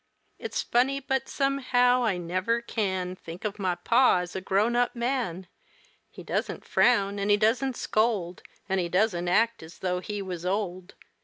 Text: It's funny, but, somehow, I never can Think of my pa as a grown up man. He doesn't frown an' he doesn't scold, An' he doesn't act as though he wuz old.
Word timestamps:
It's 0.39 0.63
funny, 0.63 0.99
but, 0.99 1.29
somehow, 1.29 2.03
I 2.03 2.17
never 2.17 2.59
can 2.59 3.15
Think 3.15 3.45
of 3.45 3.59
my 3.59 3.75
pa 3.75 4.17
as 4.17 4.35
a 4.35 4.41
grown 4.41 4.75
up 4.75 4.95
man. 4.95 5.45
He 6.09 6.23
doesn't 6.23 6.65
frown 6.65 7.19
an' 7.19 7.29
he 7.29 7.37
doesn't 7.37 7.77
scold, 7.77 8.41
An' 8.67 8.79
he 8.79 8.89
doesn't 8.89 9.27
act 9.27 9.61
as 9.61 9.77
though 9.77 9.99
he 9.99 10.19
wuz 10.19 10.37
old. 10.43 10.95